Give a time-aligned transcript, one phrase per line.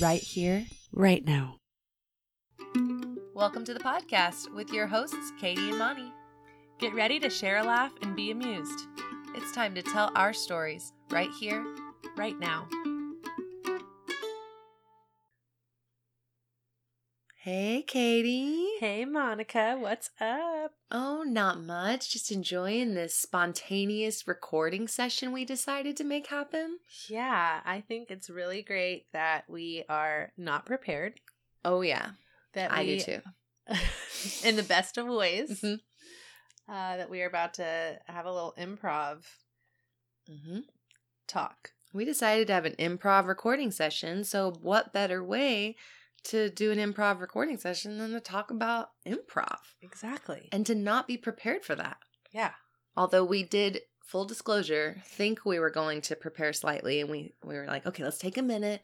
[0.00, 1.56] right here, right now.
[3.34, 6.12] Welcome to the podcast with your hosts, Katie and Monty.
[6.78, 8.86] Get ready to share a laugh and be amused
[9.34, 11.64] It's time to tell our stories right here.
[12.16, 12.68] right now.
[17.42, 18.66] Hey, Katie.
[18.80, 20.72] Hey, Monica, what's up?
[20.90, 22.10] Oh, not much.
[22.10, 26.78] Just enjoying this spontaneous recording session we decided to make happen.
[27.08, 31.20] Yeah, I think it's really great that we are not prepared.
[31.64, 32.10] Oh, yeah.
[32.54, 33.20] That I we, do too.
[34.44, 35.78] in the best of ways, Mhm.
[36.68, 39.22] uh, that we are about to have a little improv
[40.26, 40.60] hmm
[41.28, 41.72] talk.
[41.92, 44.24] We decided to have an improv recording session.
[44.24, 45.76] So, what better way
[46.24, 50.48] to do an improv recording session than to talk about improv Exactly.
[50.52, 51.98] and to not be prepared for that?
[52.32, 52.52] yeah.
[52.96, 57.54] Although we did, full disclosure, think we were going to prepare slightly, and we we
[57.54, 58.82] were like, okay, let's take a minute.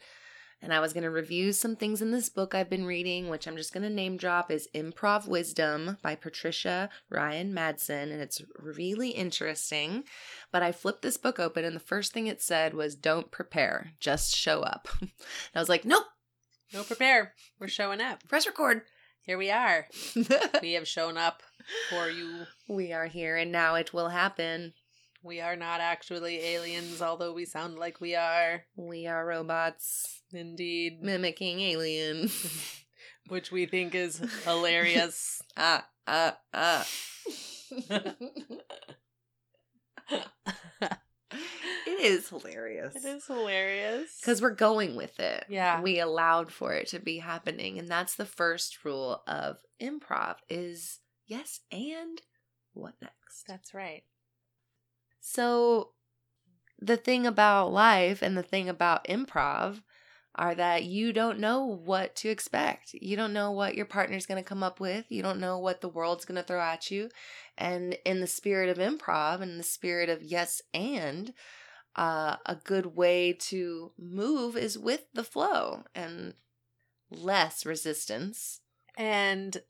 [0.62, 3.46] And I was going to review some things in this book I've been reading, which
[3.48, 8.04] I'm just going to name drop is Improv Wisdom by Patricia Ryan Madson.
[8.12, 10.04] And it's really interesting.
[10.52, 13.90] But I flipped this book open, and the first thing it said was, don't prepare,
[14.00, 14.88] just show up.
[15.00, 15.10] and
[15.54, 16.06] I was like, nope,
[16.74, 17.34] No prepare.
[17.60, 18.26] We're showing up.
[18.28, 18.82] press record.
[19.22, 19.86] Here we are.
[20.60, 21.42] We have shown up
[21.88, 22.46] for you.
[22.68, 24.74] we are here, and now it will happen.
[25.22, 28.64] We are not actually aliens, although we sound like we are.
[28.76, 31.00] We are robots Indeed.
[31.00, 32.84] mimicking aliens.
[33.28, 35.40] Which we think is hilarious.
[35.56, 36.86] ah, ah, ah.
[42.04, 42.94] It is hilarious.
[42.96, 44.18] It is hilarious.
[44.20, 45.44] Because we're going with it.
[45.48, 45.80] Yeah.
[45.80, 47.78] We allowed for it to be happening.
[47.78, 52.20] And that's the first rule of improv is yes and
[52.72, 53.46] what next?
[53.48, 54.04] That's right.
[55.20, 55.90] So
[56.78, 59.82] the thing about life and the thing about improv
[60.34, 62.92] are that you don't know what to expect.
[62.94, 65.06] You don't know what your partner's going to come up with.
[65.08, 67.08] You don't know what the world's going to throw at you.
[67.56, 71.32] And in the spirit of improv and the spirit of yes and
[71.96, 76.34] uh, a good way to move is with the flow and
[77.10, 78.60] less resistance.
[78.96, 79.60] And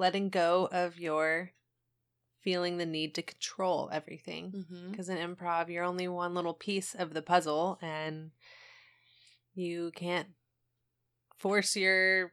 [0.00, 1.52] letting go of your
[2.40, 4.50] feeling the need to control everything.
[4.50, 4.90] Mm-hmm.
[4.90, 8.30] Because in improv, you're only one little piece of the puzzle and
[9.54, 10.28] you can't
[11.36, 12.32] force your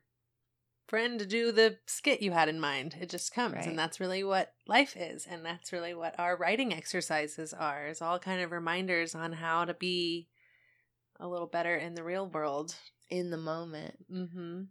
[0.87, 2.95] friend to do the skit you had in mind.
[2.99, 3.55] It just comes.
[3.55, 3.67] Right.
[3.67, 5.27] And that's really what life is.
[5.29, 7.87] And that's really what our writing exercises are.
[7.87, 10.27] Is all kind of reminders on how to be
[11.19, 12.75] a little better in the real world.
[13.09, 13.95] In the moment.
[14.11, 14.63] Mm-hmm.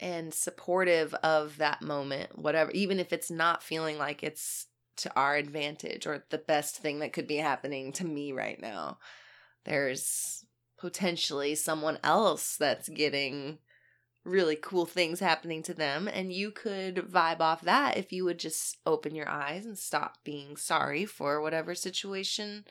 [0.00, 4.66] and supportive of that moment, whatever, even if it's not feeling like it's
[4.96, 8.98] to our advantage or the best thing that could be happening to me right now.
[9.64, 10.44] There's
[10.78, 13.58] potentially someone else that's getting
[14.24, 18.38] really cool things happening to them, and you could vibe off that if you would
[18.38, 22.64] just open your eyes and stop being sorry for whatever situation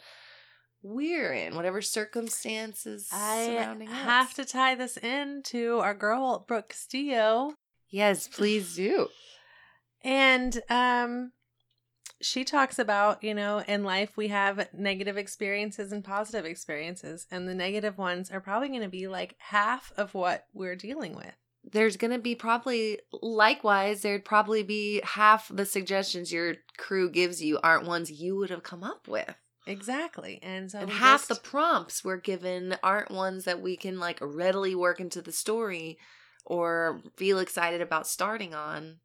[0.83, 4.33] we're in, whatever circumstances I have us.
[4.35, 7.53] to tie this into our girl Brooke Castillo,
[7.89, 9.07] Yes, please do.
[10.03, 11.31] and um,
[12.21, 17.47] she talks about you know in life we have negative experiences and positive experiences, and
[17.47, 21.33] the negative ones are probably going to be like half of what we're dealing with.
[21.69, 27.41] there's going to be probably likewise there'd probably be half the suggestions your crew gives
[27.43, 29.35] you aren't ones you would have come up with
[29.65, 33.99] Exactly, and so and half just- the prompts we're given aren't ones that we can
[33.99, 35.97] like readily work into the story
[36.45, 38.99] or feel excited about starting on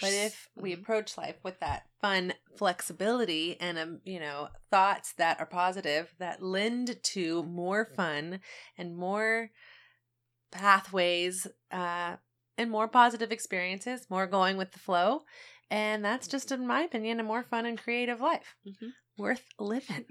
[0.00, 0.80] But if we Mhm.
[0.80, 6.42] approach life with that fun flexibility and um, you know thoughts that are positive that
[6.42, 8.40] lend to more fun
[8.78, 9.50] and more
[10.50, 12.16] pathways uh,
[12.58, 15.22] and more positive experiences, more going with the flow,
[15.70, 18.92] and that's just, in my opinion, a more fun and creative life Mhm.
[19.16, 20.04] worth living.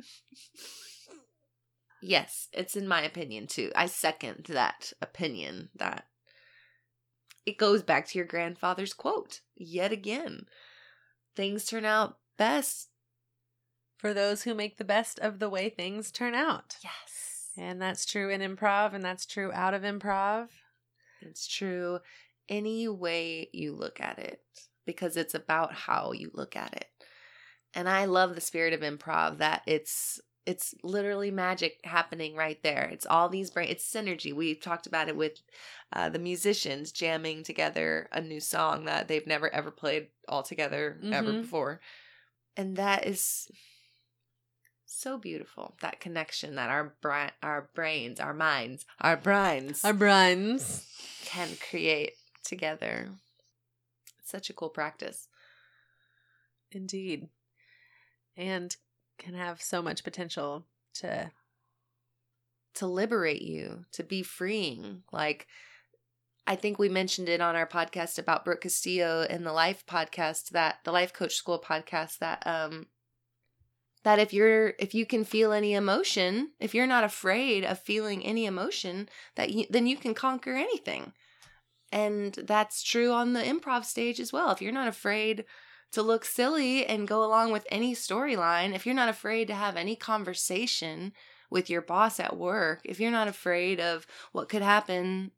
[2.02, 6.06] yes it's in my opinion too i second that opinion that
[7.46, 10.46] it goes back to your grandfather's quote yet again
[11.36, 12.90] things turn out best
[13.98, 16.76] For those who make the best of the way things turn out.
[16.84, 17.52] Yes.
[17.56, 20.48] And that's true in improv, and that's true out of improv.
[21.22, 22.00] It's true
[22.50, 24.42] any way you look at it
[24.86, 26.88] because it's about how you look at it.
[27.76, 32.90] And I love the spirit of improv that it's it's literally magic happening right there.
[32.92, 34.34] It's all these brain it's synergy.
[34.34, 35.40] We've talked about it with
[35.94, 41.00] uh, the musicians jamming together a new song that they've never ever played all together
[41.12, 41.42] ever Mhm.
[41.42, 41.80] before.
[42.58, 43.50] And that is
[44.86, 45.76] so beautiful.
[45.82, 50.88] That connection that our bra- our brains, our minds, our brains, Our brains.
[51.26, 53.10] can create together.
[54.20, 55.28] It's such a cool practice.
[56.72, 57.30] Indeed.
[58.38, 58.76] And
[59.22, 60.66] can have so much potential
[60.96, 61.32] to
[62.74, 65.04] to liberate you, to be freeing.
[65.12, 65.48] Like
[66.48, 70.50] I think we mentioned it on our podcast about Brooke Castillo in the Life podcast
[70.50, 72.88] that the Life Coach School podcast that um
[74.04, 78.26] that if you're if you can feel any emotion, if you're not afraid of feeling
[78.26, 81.14] any emotion, that you, then you can conquer anything.
[81.92, 84.52] And that's true on the improv stage as well.
[84.52, 85.46] If you're not afraid
[85.92, 89.76] to look silly and go along with any storyline, if you're not afraid to have
[89.76, 91.14] any conversation
[91.50, 95.32] with your boss at work, if you're not afraid of what could happen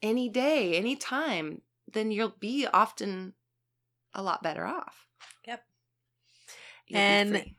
[0.00, 1.60] any day, any time,
[1.92, 3.34] then you'll be often
[4.14, 5.06] a lot better off.
[5.46, 5.62] Yep.
[6.88, 7.54] You'll And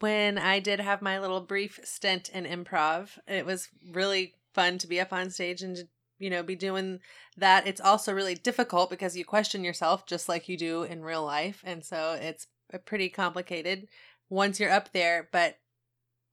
[0.00, 4.86] when I did have my little brief stint in improv, it was really fun to
[4.86, 5.88] be up on stage and to,
[6.18, 7.00] you know be doing
[7.36, 7.66] that.
[7.66, 11.62] It's also really difficult because you question yourself just like you do in real life,
[11.64, 13.88] and so it's uh, pretty complicated
[14.28, 15.28] once you're up there.
[15.32, 15.58] But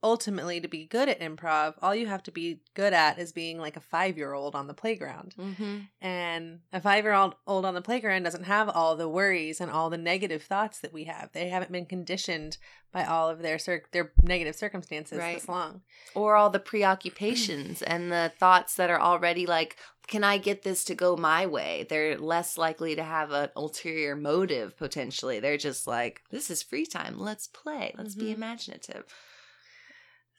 [0.02, 3.58] ultimately, to be good at improv, all you have to be good at is being
[3.58, 5.34] like a five year old on the playground.
[5.38, 5.88] Mhm.
[6.00, 9.70] And a five year old old on the playground doesn't have all the worries and
[9.70, 11.30] all the negative thoughts that we have.
[11.32, 12.58] They haven't been conditioned
[12.92, 15.36] by all of their cir- their negative circumstances Right.
[15.36, 15.82] this long.
[16.14, 19.76] or all the preoccupations and the thoughts that are already like
[20.08, 24.14] can i get this to go my way they're less likely to have an ulterior
[24.16, 28.34] motive potentially they're just like this is free time let's play let's be Mhm.
[28.34, 29.04] imaginative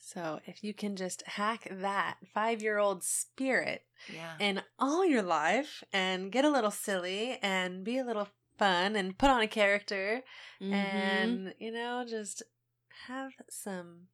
[0.06, 5.22] So if you can just hack that five year old spirit yeah in all your
[5.22, 8.28] life and get a little silly and be a little
[8.58, 10.22] fun and put on a character
[10.62, 10.74] Mhm.
[10.74, 12.44] and you know just
[13.08, 14.08] have some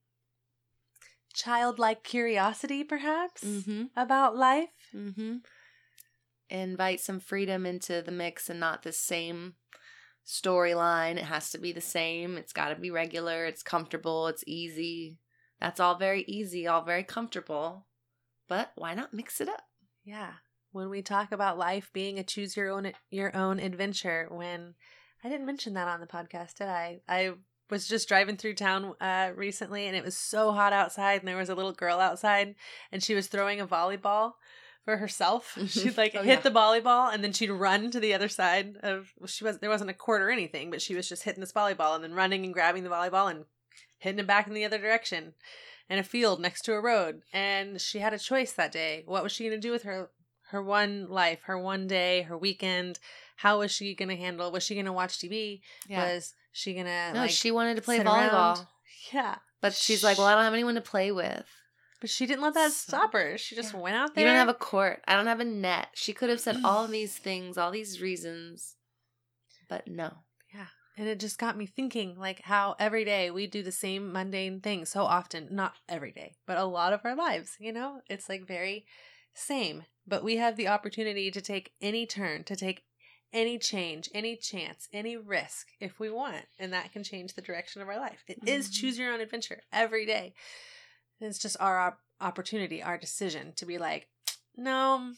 [1.33, 3.89] childlike curiosity perhaps Mhm.
[3.95, 5.38] about life Mm-hmm.
[6.51, 9.56] Invite some freedom into the mix and not the same
[10.25, 11.18] storyline.
[11.18, 12.38] It has to be the same.
[12.38, 13.45] It's got to be regular.
[13.45, 14.27] It's comfortable.
[14.27, 15.19] It's easy.
[15.59, 17.85] That's all very easy, all very comfortable.
[18.47, 19.63] But why not mix it up?
[20.03, 20.31] Yeah.
[20.71, 24.75] When we talk about life being a choose your own your own adventure, when
[25.23, 27.01] I didn't mention that on the podcast, did I?
[27.07, 27.33] I
[27.69, 31.38] was just driving through town uh recently and it was so hot outside and there
[31.38, 32.55] was a little girl outside
[32.91, 34.33] and she was throwing a volleyball
[34.85, 35.55] for herself.
[35.67, 36.41] She'd like Oh, hit yeah.
[36.41, 39.89] the volleyball and then she'd run to the other side of she was there wasn't
[39.91, 42.53] a court or anything, but she was just hitting this volleyball and then running and
[42.53, 43.45] grabbing the volleyball and
[44.00, 45.34] hitting it back in the other direction
[45.90, 47.22] in a field next to a road.
[47.31, 49.04] And she had a choice that day.
[49.06, 50.10] What was she going to do with her
[50.51, 53.00] her one life, her one day, her weekend?
[53.38, 54.51] How was she going to handle?
[54.51, 55.62] Was she going to watch TV?
[55.90, 58.34] Was she going to no, like she wanted to play volleyball.
[58.34, 58.68] around?
[59.13, 59.36] Yeah.
[59.62, 61.46] But she's like, well, I don't have anyone to play with.
[62.01, 63.38] But she didn't let that So- stop her.
[63.38, 63.80] She just Yeah.
[63.81, 64.24] went out there.
[64.24, 65.01] You don't have a court.
[65.07, 65.90] I don't have a net.
[65.96, 68.75] She could have said all of these things, all these reasons.
[69.68, 70.13] But no.
[71.00, 74.60] And it just got me thinking like how every day we do the same mundane
[74.60, 78.01] thing so often, not every day, but a lot of our lives, you know?
[78.10, 78.86] It's like very
[79.34, 82.84] same, but we have the opportunity to take any turn, to take
[83.31, 87.81] any change, any chance, any risk if we want, and that can change the direction
[87.81, 88.25] of our life.
[88.28, 88.74] It is Mhm.
[88.74, 90.34] choose your own adventure every day.
[91.22, 94.10] It's just our op- opportunity, our decision to be like,
[94.58, 95.13] "No,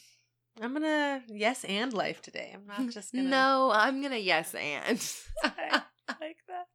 [0.59, 2.51] I'm to yes and life today.
[2.53, 4.99] I'm not just to No, I'm gonna yes and.
[5.43, 5.81] I
[6.19, 6.65] like that."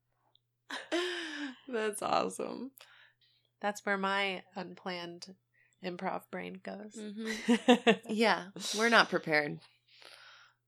[1.69, 2.71] That's awesome.
[3.61, 5.35] That's where my unplanned
[5.85, 6.97] improv brain goes.
[6.97, 8.01] Mhm.
[8.09, 8.47] Yeah,
[8.79, 9.61] we're not prepared.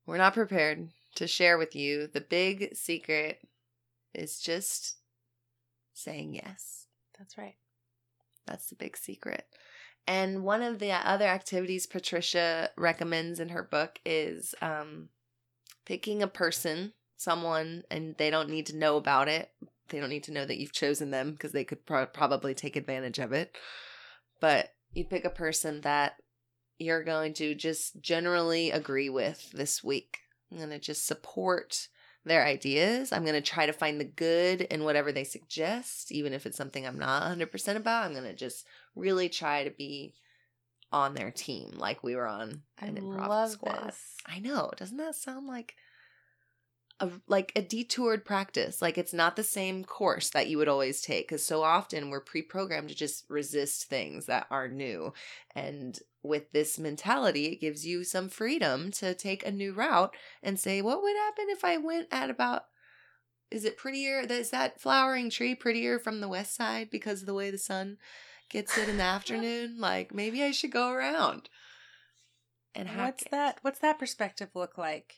[0.06, 2.06] We're not prepared to share with you.
[2.06, 3.40] The big secret
[4.14, 4.96] is just
[5.92, 6.86] saying yes.
[7.18, 7.56] That's right.
[8.46, 9.44] That's the big secret.
[10.06, 15.10] And one of the other activities Patricia recommends in her book is um,
[15.84, 19.50] picking a person, someone, and they don't need to know about it.
[19.88, 22.76] They don't need to know that you've chosen them because they could pro- probably take
[22.76, 23.56] advantage of it.
[24.40, 26.16] But you pick a person that
[26.78, 30.20] you're going to just generally agree with this week.
[30.50, 31.88] I'm going to just support
[32.24, 33.12] their ideas.
[33.12, 36.56] I'm going to try to find the good in whatever they suggest, even if it's
[36.56, 38.04] something I'm not 100% about.
[38.04, 40.14] I'm going to just really try to be
[40.90, 43.86] on their team like we were on I an improv love squad.
[43.86, 44.16] this.
[44.26, 44.70] I know.
[44.76, 45.74] Doesn't that sound like
[47.00, 48.80] a like a detoured practice?
[48.80, 52.20] Like it's not the same course that you would always take cuz so often we're
[52.20, 55.12] pre-programmed to just resist things that are new.
[55.54, 60.58] And with this mentality, it gives you some freedom to take a new route and
[60.58, 62.64] say, what would happen if I went at about
[63.50, 64.20] is it prettier?
[64.20, 67.96] Is that flowering tree prettier from the west side because of the way the sun
[68.48, 69.76] gets it in the afternoon?
[69.78, 71.48] Like maybe I should go around.
[72.74, 73.30] And what's it.
[73.30, 73.58] that?
[73.62, 75.14] What's that perspective look like?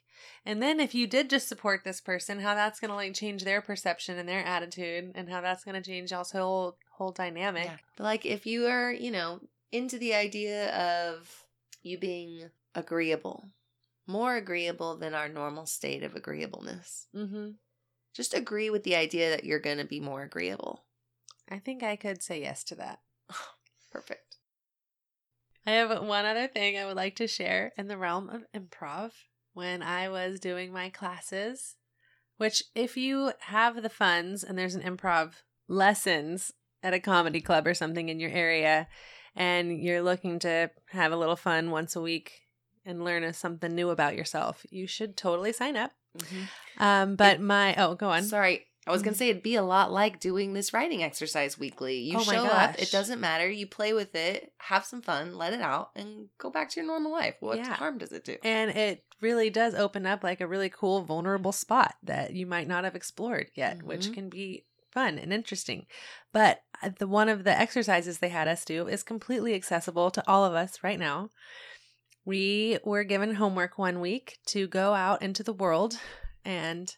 [0.46, 3.60] And then if you did just support this person, how that's gonna like change their
[3.60, 7.64] perception and their attitude, and how that's gonna change also whole whole dynamic.
[7.64, 7.76] Yeah.
[7.96, 9.40] But like if you are, you know,
[9.72, 11.46] into the idea of
[11.82, 13.48] you being agreeable,
[14.06, 17.06] more agreeable than our normal state of agreeableness.
[17.14, 17.50] Mm-hmm.
[18.14, 20.84] Just agree with the idea that you're going to be more agreeable.
[21.48, 22.98] I think I could say yes to that.
[23.92, 24.36] Perfect.
[25.66, 29.12] I have one other thing I would like to share in the realm of improv.
[29.52, 31.74] When I was doing my classes,
[32.38, 35.32] which, if you have the funds and there's an improv
[35.68, 38.86] lessons at a comedy club or something in your area,
[39.34, 42.42] and you're looking to have a little fun once a week
[42.84, 45.92] and learn something new about yourself, you should totally sign up.
[46.18, 46.82] Mm-hmm.
[46.82, 48.24] Um, but it, my oh, go on.
[48.24, 49.18] Sorry, I was gonna mm-hmm.
[49.18, 51.98] say it'd be a lot like doing this writing exercise weekly.
[51.98, 53.48] You oh show up, it doesn't matter.
[53.48, 56.86] You play with it, have some fun, let it out, and go back to your
[56.86, 57.34] normal life.
[57.40, 57.74] What yeah.
[57.74, 58.36] harm does it do?
[58.42, 62.68] And it really does open up like a really cool, vulnerable spot that you might
[62.68, 63.86] not have explored yet, mm-hmm.
[63.86, 65.86] which can be fun and interesting.
[66.32, 70.24] But uh, the one of the exercises they had us do is completely accessible to
[70.26, 71.30] all of us right now.
[72.24, 75.98] We were given homework one week to go out into the world
[76.44, 76.94] and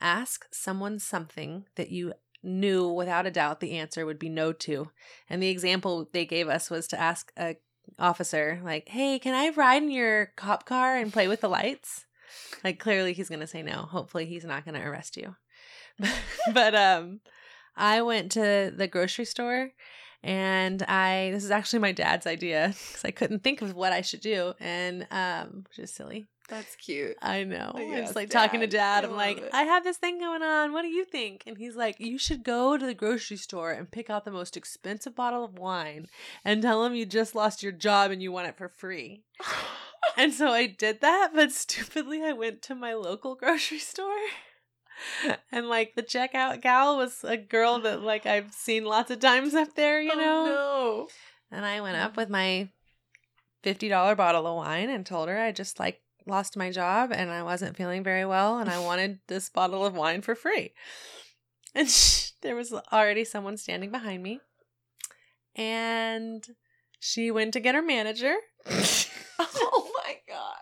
[0.00, 4.90] ask someone something that you knew without a doubt the answer would be no to.
[5.28, 7.56] And the example they gave us was to ask a
[7.98, 12.06] officer like, "Hey, can I ride in your cop car and play with the lights?"
[12.64, 13.82] Like clearly he's going to say no.
[13.82, 15.36] Hopefully he's not going to arrest you.
[16.52, 17.20] but um
[17.76, 19.70] I went to the grocery store
[20.22, 24.00] and I this is actually my dad's idea because I couldn't think of what I
[24.02, 26.26] should do and um which is silly.
[26.48, 27.16] That's cute.
[27.20, 27.72] I know.
[27.74, 28.38] I was like dad.
[28.38, 29.04] talking to dad.
[29.04, 29.50] I I'm like, it.
[29.52, 30.72] I have this thing going on.
[30.72, 31.42] What do you think?
[31.46, 34.56] And he's like, you should go to the grocery store and pick out the most
[34.56, 36.06] expensive bottle of wine
[36.44, 39.24] and tell him you just lost your job and you want it for free.
[40.16, 44.14] and so I did that, but stupidly I went to my local grocery store
[45.52, 49.54] and like the checkout gal was a girl that like I've seen lots of times
[49.54, 50.44] up there, you oh, know.
[50.46, 51.08] No.
[51.50, 52.68] And I went up with my
[53.62, 57.30] fifty dollar bottle of wine and told her I just like lost my job and
[57.30, 60.72] I wasn't feeling very well and I wanted this bottle of wine for free.
[61.74, 64.40] And she, there was already someone standing behind me.
[65.54, 66.46] And
[67.00, 68.34] she went to get her manager.
[69.38, 70.56] oh my god.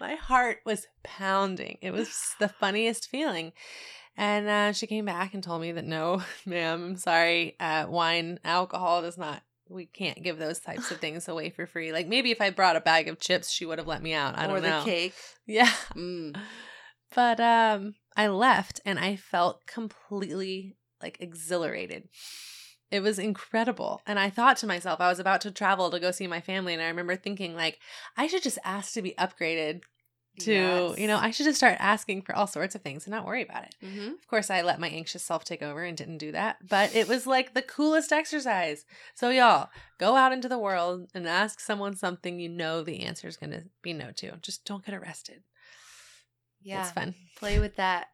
[0.00, 1.78] My heart was pounding.
[1.80, 3.52] It was the funniest feeling.
[4.16, 7.56] And uh, she came back and told me that no, ma'am, I'm sorry.
[7.58, 11.92] Uh, wine, alcohol does not, we can't give those types of things away for free.
[11.92, 14.38] Like maybe if I brought a bag of chips, she would have let me out.
[14.38, 14.78] I don't or know.
[14.78, 15.14] Or the cake.
[15.46, 15.70] Yeah.
[15.96, 16.36] Mm.
[17.14, 22.08] But um, I left and I felt completely like exhilarated.
[22.90, 24.02] It was incredible.
[24.06, 26.74] And I thought to myself, I was about to travel to go see my family.
[26.74, 27.78] And I remember thinking, like,
[28.16, 29.82] I should just ask to be upgraded
[30.40, 30.98] to, yes.
[30.98, 33.42] you know, I should just start asking for all sorts of things and not worry
[33.42, 33.74] about it.
[33.84, 34.12] Mm-hmm.
[34.12, 36.56] Of course, I let my anxious self take over and didn't do that.
[36.66, 38.84] But it was like the coolest exercise.
[39.14, 43.28] So, y'all, go out into the world and ask someone something you know the answer
[43.28, 44.38] is going to be no to.
[44.40, 45.42] Just don't get arrested.
[46.62, 46.82] Yeah.
[46.82, 47.14] It's fun.
[47.36, 48.08] Play with that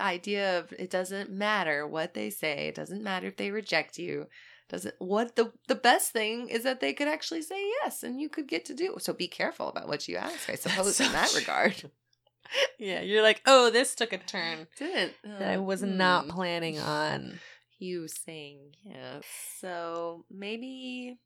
[0.00, 4.26] idea of it doesn't matter what they say it doesn't matter if they reject you
[4.70, 8.28] doesn't what the the best thing is that they could actually say yes and you
[8.28, 11.12] could get to do so be careful about what you ask i suppose so in
[11.12, 11.90] that regard
[12.78, 15.96] yeah you're like oh this took a turn didn't that i was hmm.
[15.96, 17.38] not planning on
[17.78, 19.24] you saying yes
[19.58, 21.18] so maybe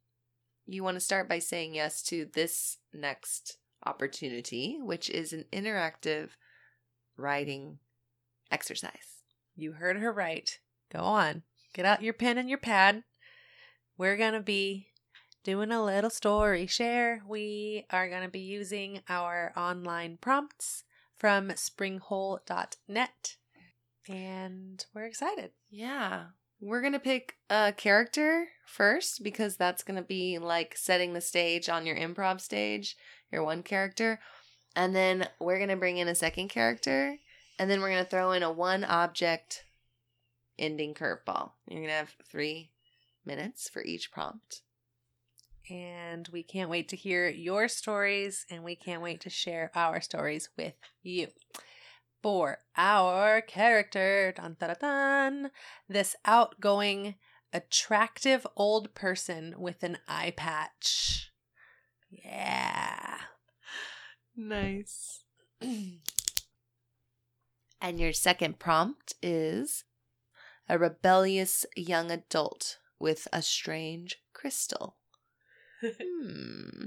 [0.66, 6.30] you want to start by saying yes to this next opportunity which is an interactive
[7.16, 7.78] writing
[8.50, 9.22] exercise.
[9.56, 10.58] You heard her right.
[10.92, 11.42] Go on.
[11.74, 13.02] Get out your pen and your pad.
[13.96, 14.88] We're going to be
[15.44, 17.22] doing a little story share.
[17.28, 20.84] We are going to be using our online prompts
[21.16, 23.36] from springhole.net.
[24.08, 25.52] And we're excited.
[25.70, 26.24] Yeah.
[26.60, 31.20] We're going to pick a character first because that's going to be like setting the
[31.20, 32.96] stage on your improv stage,
[33.30, 34.18] your one character.
[34.74, 37.16] And then we're going to bring in a second character
[37.58, 39.64] and then we're going to throw in a one object
[40.58, 41.52] ending curveball.
[41.68, 42.70] You're going to have three
[43.26, 44.62] minutes for each prompt.
[45.70, 50.00] And we can't wait to hear your stories, and we can't wait to share our
[50.00, 51.28] stories with you.
[52.22, 55.50] For our character, dun, dun, dun,
[55.88, 57.14] this outgoing,
[57.52, 61.32] attractive old person with an eye patch.
[62.10, 63.18] Yeah.
[64.36, 65.24] Nice.
[65.60, 66.00] And
[68.00, 69.84] your second prompt is
[70.68, 74.96] a rebellious young adult with a strange crystal.
[75.82, 76.86] hmm.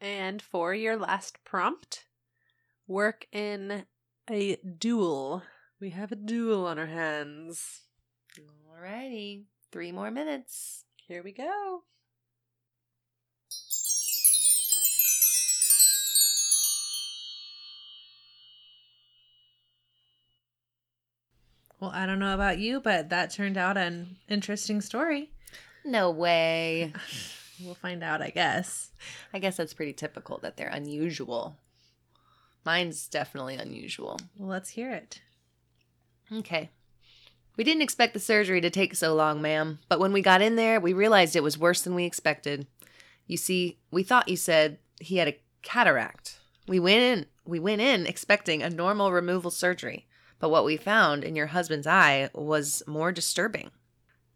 [0.00, 2.04] And for your last prompt,
[2.86, 3.86] work in
[4.30, 5.42] a duel.
[5.80, 7.82] We have a duel on our hands.
[8.38, 9.46] Alrighty.
[9.72, 10.84] Three more minutes.
[11.08, 11.82] Here we go.
[21.80, 25.30] Well, I don't know about you, but that turned out an interesting story.
[25.84, 26.92] No way.
[27.60, 28.92] We'll find out, I guess.
[29.34, 31.56] I guess that's pretty typical that they're unusual.
[32.64, 34.20] Mine's definitely unusual.
[34.36, 35.20] Well, let's hear it.
[36.32, 36.70] Okay.
[37.56, 40.54] We didn't expect the surgery to take so long, ma'am, but when we got in
[40.54, 42.68] there, we realized it was worse than we expected.
[43.26, 46.38] You see, we thought you said he had a cataract.
[46.68, 50.06] We went in, we went in expecting a normal removal surgery,
[50.38, 53.70] but what we found in your husband's eye was more disturbing.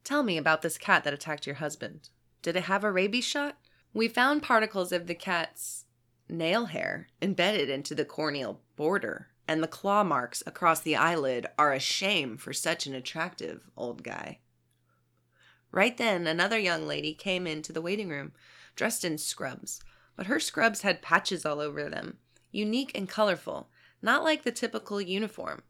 [0.05, 2.09] Tell me about this cat that attacked your husband.
[2.43, 3.57] Did it have a rabies shot?
[3.95, 5.85] We found particles of the cat's
[6.29, 11.73] nail hair embedded into the corneal border, and the claw marks across the eyelid are
[11.73, 14.39] a shame for such an attractive old guy.
[15.71, 18.33] Right then, another young lady came into the waiting room,
[18.77, 19.81] dressed in scrubs,
[20.17, 22.19] but her scrubs had patches all over them,
[22.51, 23.69] unique and colorful,
[24.03, 25.63] not like the typical uniform.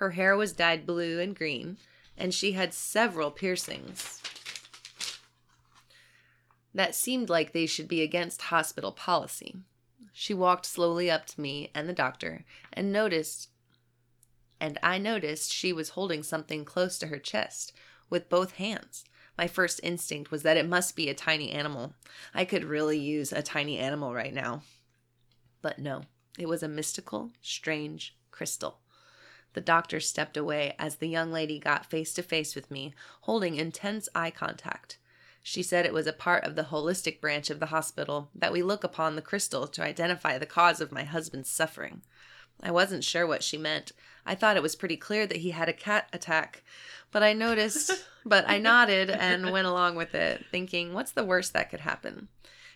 [0.00, 1.76] Her hair was dyed blue and green,
[2.16, 4.22] and she had several piercings
[6.72, 9.56] that seemed like they should be against hospital policy.
[10.14, 13.50] She walked slowly up to me and the doctor and noticed
[14.58, 17.74] and I noticed she was holding something close to her chest
[18.08, 19.04] with both hands.
[19.36, 21.92] My first instinct was that it must be a tiny animal.
[22.32, 24.62] I could really use a tiny animal right now.
[25.60, 26.04] But no,
[26.38, 28.80] it was a mystical, strange crystal.
[29.52, 33.56] The doctor stepped away as the young lady got face to face with me, holding
[33.56, 34.98] intense eye contact.
[35.42, 38.62] She said it was a part of the holistic branch of the hospital that we
[38.62, 42.02] look upon the crystal to identify the cause of my husband's suffering.
[42.62, 43.92] I wasn't sure what she meant.
[44.26, 46.62] I thought it was pretty clear that he had a cat attack,
[47.10, 47.90] but I noticed,
[48.24, 52.28] but I nodded and went along with it, thinking, what's the worst that could happen?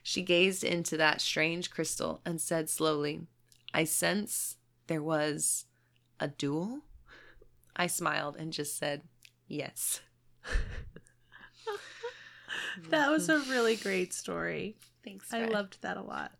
[0.02, 3.26] She gazed into that strange crystal and said slowly,
[3.72, 4.56] I sense
[4.86, 5.66] there was
[6.24, 6.80] a duel?
[7.76, 9.02] I smiled and just said,
[9.46, 10.00] yes.
[12.90, 14.76] that was a really great story.
[15.04, 15.32] Thanks.
[15.32, 16.32] I loved that a lot.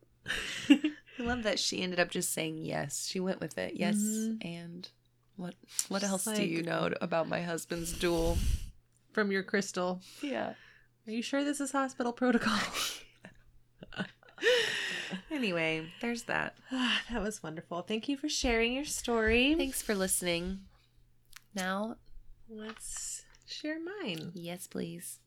[0.68, 3.07] I love that she ended up just saying yes.
[3.07, 3.75] She went with it.
[3.77, 3.97] Yes.
[3.97, 4.44] Mhm.
[4.44, 4.88] And
[5.37, 5.55] what
[5.88, 8.38] what Just else do you know about my husband's duel?
[9.12, 10.01] From your crystal.
[10.23, 10.55] Yeah.
[11.07, 12.59] Are you sure this is hospital protocol?
[15.31, 16.57] Anyway, there's that.
[16.70, 17.83] that was wonderful.
[17.83, 19.55] Thank you for sharing your story.
[19.55, 20.61] Thanks for listening.
[21.55, 21.96] Now,
[22.48, 24.33] Let's share mine.
[24.35, 25.18] yes, please.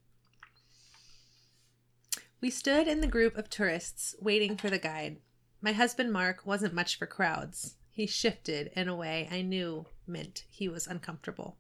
[2.40, 5.18] We stood in the group of tourists waiting for the guide.
[5.62, 7.76] My husband Mark wasn't much for crowds.
[7.92, 11.58] He shifted in a way I knew meant he was uncomfortable.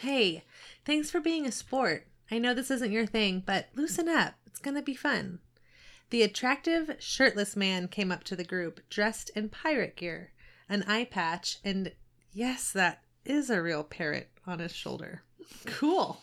[0.00, 0.42] Hey,
[0.84, 2.08] thanks for being a sport.
[2.30, 4.34] I know this isn't your thing, but loosen up.
[4.46, 5.38] It's going to be fun.
[6.10, 10.32] The attractive, shirtless man came up to the group, dressed in pirate gear,
[10.68, 11.92] an eye patch, and
[12.32, 15.22] yes, that is a real parrot on his shoulder.
[15.66, 16.20] Cool.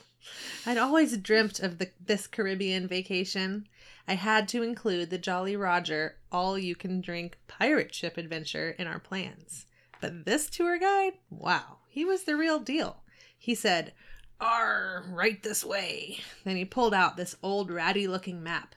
[0.65, 3.67] I'd always dreamt of the, this Caribbean vacation.
[4.07, 8.87] I had to include the Jolly Roger all you can drink pirate ship adventure in
[8.87, 9.65] our plans.
[10.01, 13.03] But this tour guide, wow, he was the real deal.
[13.37, 13.93] He said,
[14.39, 16.19] R, right this way.
[16.43, 18.75] Then he pulled out this old ratty looking map.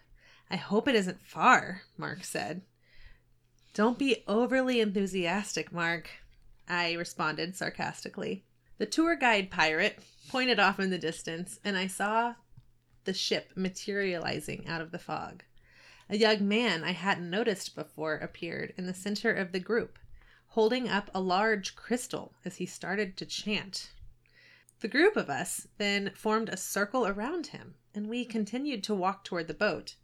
[0.50, 2.62] I hope it isn't far, Mark said.
[3.74, 6.09] Don't be overly enthusiastic, Mark,
[6.68, 8.44] I responded sarcastically.
[8.78, 12.35] The tour guide pirate pointed off in the distance, and I saw
[13.04, 15.42] the ship materializing out of the fog.
[16.09, 19.98] A young man I hadn't noticed before appeared in the center of the group,
[20.48, 23.90] holding up a large crystal as he started to chant.
[24.80, 29.24] The group of us then formed a circle around him, and we continued to walk
[29.24, 29.96] toward the boat.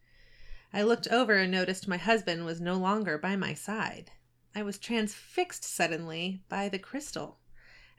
[0.74, 4.10] I looked over and noticed my husband was no longer by my side.
[4.54, 7.38] I was transfixed suddenly by the crystal.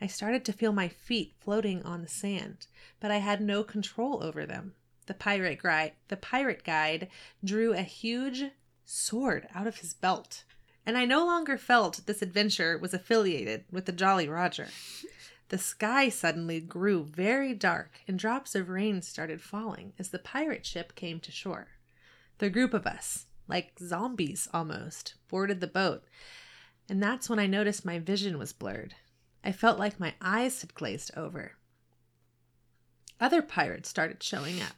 [0.01, 2.65] I started to feel my feet floating on the sand,
[2.99, 4.73] but I had no control over them.
[5.05, 7.09] The pirate guide, the pirate guide
[7.43, 8.45] drew a huge
[8.85, 10.43] sword out of his belt,
[10.85, 14.69] and I no longer felt this adventure was affiliated with the Jolly Roger.
[15.49, 20.65] The sky suddenly grew very dark, and drops of rain started falling as the pirate
[20.65, 21.67] ship came to shore.
[22.39, 26.03] The group of us, like zombies almost, boarded the boat.
[26.89, 28.95] And that's when I noticed my vision was blurred.
[29.43, 31.53] I felt like my eyes had glazed over.
[33.19, 34.75] Other pirates started showing up.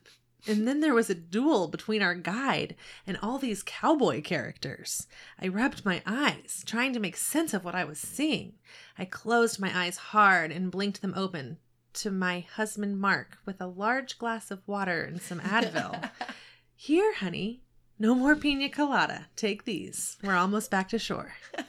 [0.48, 2.76] And then there was a duel between our guide
[3.08, 5.08] and all these cowboy characters.
[5.41, 8.54] I rubbed my eyes, trying to make sense of what I was seeing.
[8.98, 11.58] I closed my eyes hard and blinked them open
[11.94, 16.12] to my husband Mark with a large glass of water and some Advil.
[16.76, 17.62] Here, honey,
[17.98, 19.28] no more pina colada.
[19.36, 20.18] Take these.
[20.24, 21.34] We're almost back to shore.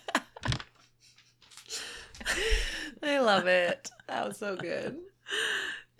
[3.03, 3.91] I love it.
[4.09, 4.99] That was so good.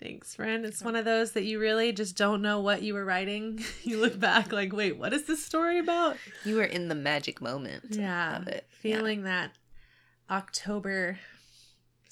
[0.01, 0.65] Thanks, friend.
[0.65, 3.63] It's one of those that you really just don't know what you were writing.
[3.83, 6.17] You look back like, wait, what is this story about?
[6.43, 7.85] You were in the magic moment.
[7.91, 8.43] Yeah.
[8.69, 9.51] Feeling that
[10.29, 11.17] October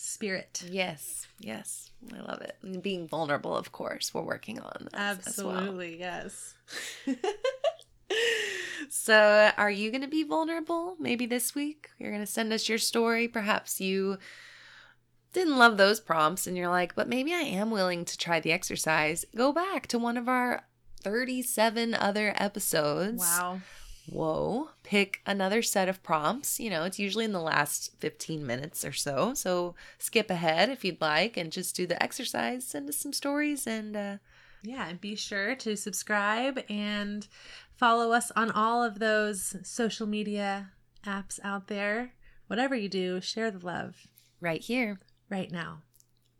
[0.06, 0.64] spirit.
[0.70, 1.28] Yes.
[1.40, 1.92] Yes.
[2.14, 2.58] I love it.
[2.62, 4.14] And being vulnerable, of course.
[4.14, 5.18] We're working on that.
[5.18, 6.54] Absolutely, yes.
[8.90, 11.90] so, are you going to be vulnerable maybe this week?
[11.98, 13.28] You're going to send us your story.
[13.28, 14.18] Perhaps you
[15.34, 18.54] didn't love those prompts and you're like, but maybe I am willing to try the
[18.54, 19.26] exercise.
[19.36, 20.64] Go back to one of our
[21.04, 23.22] 37 other episodes.
[23.22, 23.60] Wow.
[24.10, 24.70] Whoa.
[24.84, 26.60] Pick another set of prompts.
[26.60, 29.34] You know, it's usually in the last 15 minutes or so.
[29.34, 32.66] So skip ahead if you'd like and just do the exercise.
[32.66, 34.18] Send us some stories and, uh,
[34.64, 37.28] yeah, and be sure to subscribe and
[37.78, 40.72] follow us on all of those social media
[41.06, 42.14] apps out there.
[42.48, 44.08] Whatever you do, share the love
[44.40, 45.82] right here, right now.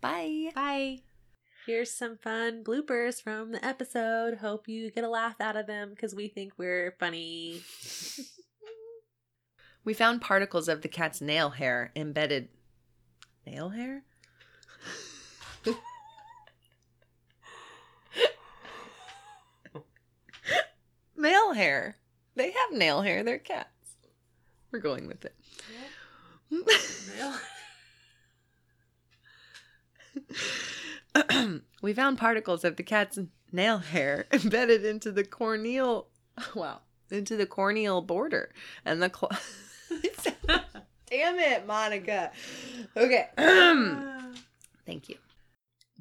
[0.02, 0.52] Bye.
[0.54, 1.15] Bye.
[1.66, 4.38] Here's some fun bloopers from the episode.
[4.38, 7.64] Hope you get a laugh out of them because we think we're funny.
[9.84, 12.50] we found particles of the cat's nail hair embedded.
[13.48, 14.04] Nail hair?
[21.18, 21.98] nail hair.
[22.36, 23.24] They have nail hair.
[23.24, 23.96] They're cats.
[24.72, 25.34] We're going with it.
[31.82, 33.20] we found particles of the cat's
[33.52, 36.08] nail hair embedded into the corneal.
[36.54, 39.10] Wow, into the corneal border and the.
[39.10, 39.32] Cl-
[41.10, 42.32] Damn it, Monica.
[42.98, 43.30] Okay.
[44.86, 45.16] Thank you.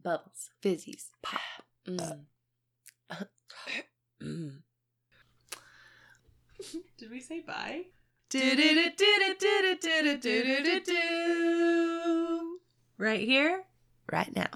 [0.02, 1.40] Bubbles, fizzies, pop.
[1.86, 2.18] Mm.
[4.20, 4.52] mm.
[6.98, 7.84] Did we say bye?
[12.98, 13.64] Right here?
[14.10, 14.48] Right now.